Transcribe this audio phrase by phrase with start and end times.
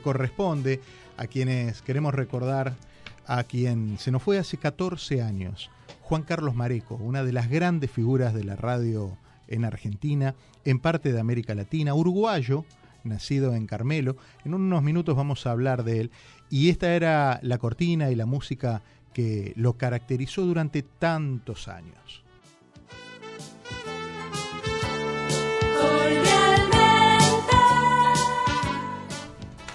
[0.00, 0.80] corresponde
[1.16, 2.74] a quienes queremos recordar
[3.26, 5.70] a quien se nos fue hace 14 años,
[6.02, 9.16] Juan Carlos Mareco, una de las grandes figuras de la radio
[9.48, 10.34] en Argentina,
[10.64, 12.64] en parte de América Latina, uruguayo,
[13.04, 14.16] nacido en Carmelo.
[14.44, 16.10] En unos minutos vamos a hablar de él.
[16.50, 22.23] Y esta era la cortina y la música que lo caracterizó durante tantos años.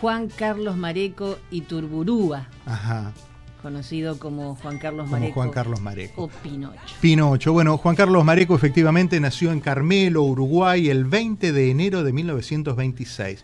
[0.02, 2.48] Juan Carlos Mareco y Turburúa.
[2.66, 3.13] Ajá
[3.62, 5.34] conocido como Juan Carlos como Mareco.
[5.34, 6.23] Juan Carlos Mareco.
[6.23, 6.95] O Pinocho.
[7.02, 7.53] Pinocho.
[7.53, 13.44] Bueno, Juan Carlos Mareco efectivamente nació en Carmelo, Uruguay, el 20 de enero de 1926.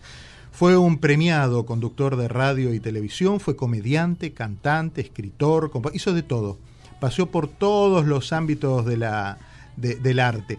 [0.52, 6.58] Fue un premiado conductor de radio y televisión, fue comediante, cantante, escritor, hizo de todo.
[6.98, 9.38] Pasó por todos los ámbitos de la,
[9.76, 10.58] del arte.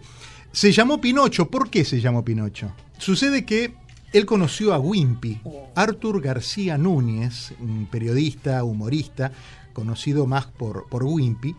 [0.52, 1.50] Se llamó Pinocho.
[1.50, 2.70] ¿Por qué se llamó Pinocho?
[2.98, 3.74] Sucede que
[4.12, 5.40] él conoció a Wimpy,
[5.74, 9.32] Arthur García Núñez, un periodista, humorista,
[9.72, 11.54] conocido más por, por Wimpy,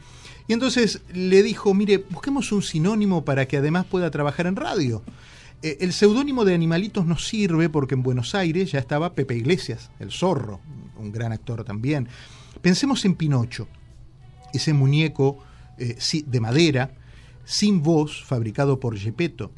[0.47, 5.03] y entonces le dijo, mire, busquemos un sinónimo para que además pueda trabajar en radio.
[5.61, 9.91] Eh, el seudónimo de Animalitos nos sirve porque en Buenos Aires ya estaba Pepe Iglesias,
[9.99, 10.59] el zorro,
[10.97, 12.07] un gran actor también.
[12.61, 13.67] Pensemos en Pinocho,
[14.51, 15.37] ese muñeco
[15.77, 16.93] eh, de madera,
[17.45, 19.51] sin voz, fabricado por Gepetto.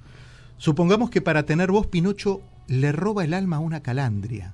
[0.57, 4.53] Supongamos que para tener voz Pinocho le roba el alma a una calandria.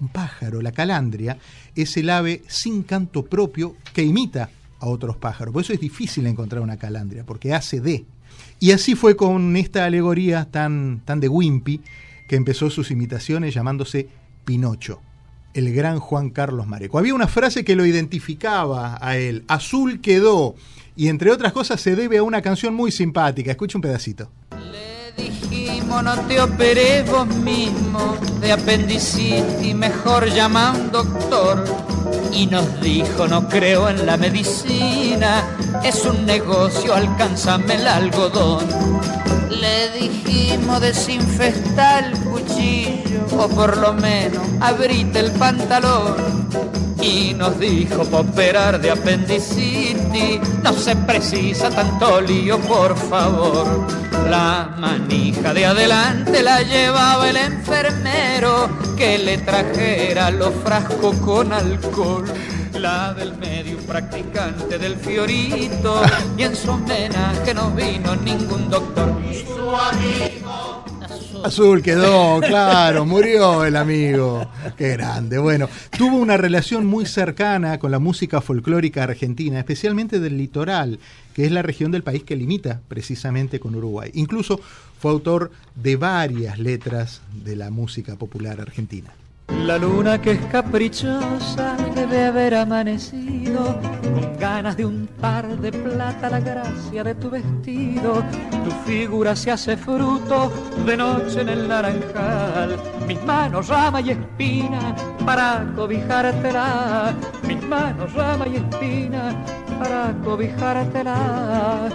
[0.00, 1.38] Un pájaro, la calandria,
[1.74, 5.52] es el ave sin canto propio que imita a otros pájaros.
[5.52, 8.04] Por eso es difícil encontrar una calandria, porque hace de.
[8.60, 11.80] Y así fue con esta alegoría tan, tan de Wimpy,
[12.28, 14.08] que empezó sus imitaciones llamándose
[14.44, 15.00] Pinocho,
[15.52, 16.98] el gran Juan Carlos Mareco.
[16.98, 20.54] Había una frase que lo identificaba a él, azul quedó,
[20.94, 23.50] y entre otras cosas se debe a una canción muy simpática.
[23.50, 24.30] Escucha un pedacito
[25.88, 31.64] dijimos no te operé vos mismo de apendicitis, mejor llama a un doctor.
[32.32, 35.44] Y nos dijo, no creo en la medicina,
[35.82, 38.66] es un negocio, alcánzame el algodón.
[39.50, 46.48] Le dijimos desinfectar el cuchillo, o por lo menos abrite el pantalón
[47.00, 53.86] y nos dijo operar de apendicitis no se precisa tanto lío, por favor.
[54.28, 62.24] La manija de adelante la llevaba el enfermero que le trajera los frascos con alcohol.
[62.74, 66.02] La del medio practicante del fiorito
[66.36, 69.14] y en su homenaje no vino ningún doctor.
[69.30, 70.37] Y su amigo
[71.44, 74.50] Azul quedó, claro, murió el amigo.
[74.76, 75.38] Qué grande.
[75.38, 80.98] Bueno, tuvo una relación muy cercana con la música folclórica argentina, especialmente del litoral,
[81.34, 84.10] que es la región del país que limita precisamente con Uruguay.
[84.14, 84.60] Incluso
[84.98, 89.12] fue autor de varias letras de la música popular argentina.
[89.58, 96.40] La luna que es caprichosa debe haber amanecido con ganas de untar de plata la
[96.40, 98.22] gracia de tu vestido.
[98.64, 100.52] Tu figura se hace fruto
[100.86, 102.76] de noche en el naranjal.
[103.06, 104.94] Mis manos rama y espina
[105.26, 107.14] para cobijártela.
[107.46, 109.34] Mis manos rama y espina
[109.78, 111.88] para cobijártela.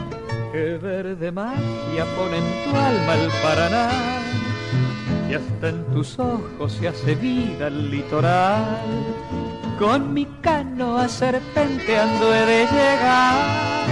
[0.52, 4.24] Que verde magia pone en tu alma el Paraná
[5.34, 8.78] y hasta en tus ojos se hace vida el litoral.
[9.80, 13.88] Con mi canoa serpenteando he de llegar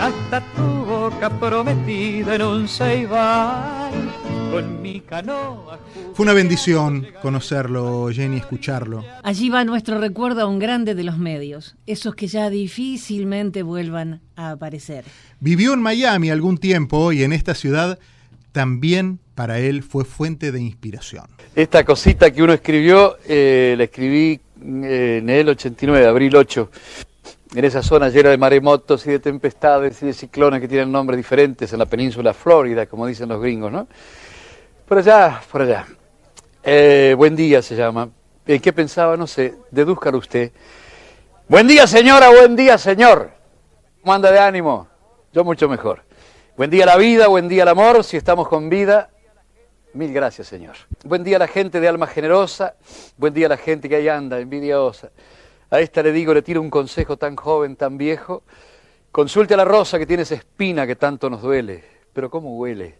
[0.00, 3.92] hasta tu boca prometida en un ceibal.
[4.50, 5.78] Con mi canoa.
[6.12, 9.04] Fue una bendición conocerlo, Jenny, escucharlo.
[9.22, 14.22] Allí va nuestro recuerdo a un grande de los medios, esos que ya difícilmente vuelvan
[14.34, 15.04] a aparecer.
[15.38, 18.00] Vivió en Miami algún tiempo y en esta ciudad
[18.52, 21.24] también para él fue fuente de inspiración.
[21.54, 26.70] Esta cosita que uno escribió, eh, la escribí eh, en el 89, abril 8,
[27.54, 31.16] en esa zona llena de maremotos y de tempestades y de ciclones que tienen nombres
[31.16, 33.88] diferentes en la península Florida, como dicen los gringos, ¿no?
[34.86, 35.86] Por allá, por allá.
[36.62, 38.10] Eh, buen día se llama.
[38.46, 39.16] ¿En qué pensaba?
[39.16, 40.52] No sé, dedúzcalo usted.
[41.48, 43.30] Buen día señora, buen día señor.
[44.02, 44.88] ¿Cómo anda de ánimo?
[45.32, 46.02] Yo mucho mejor.
[46.60, 49.08] Buen día la vida, buen día el amor, si estamos con vida.
[49.94, 50.76] Mil gracias, Señor.
[51.04, 52.74] Buen día a la gente de alma generosa,
[53.16, 55.10] buen día a la gente que ahí anda, envidiosa.
[55.70, 58.42] A esta le digo, le tiro un consejo tan joven, tan viejo.
[59.10, 61.82] Consulte a la rosa que tiene esa espina que tanto nos duele.
[62.12, 62.98] Pero ¿cómo huele?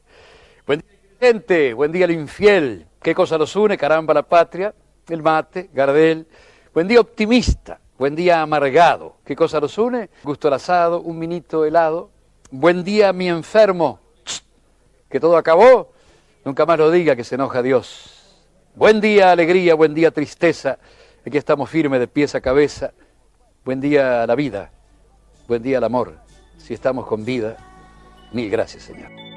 [0.67, 2.87] Buen día, gente, buen día al infiel.
[3.03, 3.77] ¿Qué cosa los une?
[3.77, 4.75] Caramba, la patria,
[5.07, 6.27] el mate, Gardel.
[6.73, 9.17] Buen día optimista, buen día amargado.
[9.23, 10.09] ¿Qué cosa los une?
[10.23, 12.11] Gusto al asado, un minito helado.
[12.51, 14.01] Buen día mi enfermo.
[15.09, 15.93] ¿Que todo acabó?
[16.45, 18.39] Nunca más lo diga que se enoja Dios.
[18.75, 20.79] Buen día, alegría, buen día, tristeza.
[21.25, 22.93] Aquí estamos firmes de pies a cabeza.
[23.65, 24.73] Buen día a la vida,
[25.47, 26.17] buen día al amor.
[26.57, 27.57] Si estamos con vida,
[28.33, 29.30] mil gracias, Señor.